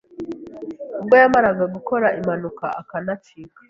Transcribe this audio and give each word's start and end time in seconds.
ubwo 0.99 1.15
yamaraga 1.21 1.63
gukora 1.75 2.07
impanuka 2.19 2.65
akanacika 2.81 3.59